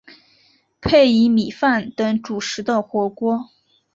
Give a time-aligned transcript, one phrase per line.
[0.81, 3.51] 配以米饭等主食的火锅。